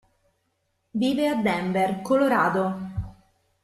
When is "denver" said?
1.35-2.01